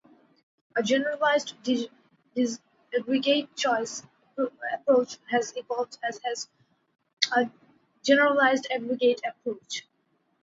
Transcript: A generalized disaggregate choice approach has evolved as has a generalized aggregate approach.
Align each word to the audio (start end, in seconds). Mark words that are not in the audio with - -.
A 0.75 0.81
generalized 0.81 1.53
disaggregate 1.63 3.55
choice 3.55 4.01
approach 4.73 5.19
has 5.29 5.53
evolved 5.55 5.99
as 6.03 6.19
has 6.25 6.49
a 7.35 7.51
generalized 8.01 8.65
aggregate 8.71 9.21
approach. 9.23 9.83